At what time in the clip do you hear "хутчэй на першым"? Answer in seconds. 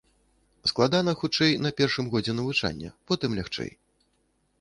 1.19-2.07